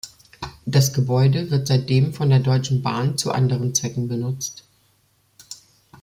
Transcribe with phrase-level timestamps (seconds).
[0.65, 4.63] Das Gebäude wird seitdem von der Deutschen Bahn zu anderen Zwecken benutzt.